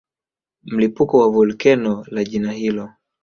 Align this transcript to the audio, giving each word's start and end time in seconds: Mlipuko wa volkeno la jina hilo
Mlipuko 0.71 1.17
wa 1.19 1.27
volkeno 1.29 2.05
la 2.11 2.23
jina 2.23 2.51
hilo 2.51 2.89